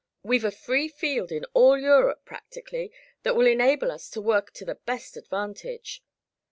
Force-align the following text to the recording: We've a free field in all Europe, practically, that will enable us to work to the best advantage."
We've 0.23 0.43
a 0.43 0.49
free 0.49 0.87
field 0.87 1.31
in 1.31 1.45
all 1.53 1.77
Europe, 1.77 2.25
practically, 2.25 2.91
that 3.21 3.35
will 3.35 3.45
enable 3.45 3.91
us 3.91 4.09
to 4.09 4.19
work 4.19 4.51
to 4.53 4.65
the 4.65 4.73
best 4.83 5.15
advantage." 5.15 6.01